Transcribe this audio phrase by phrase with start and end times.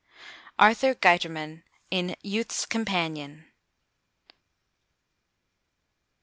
[0.57, 3.45] Arthur Guiterman, in Youth's Companion.